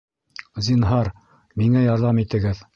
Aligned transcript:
Зинһар, 0.67 1.11
миңә 1.63 1.87
ярҙам 1.87 2.27
итегеҙ 2.27 2.69